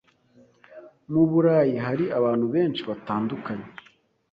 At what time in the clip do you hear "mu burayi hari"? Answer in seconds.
1.11-2.05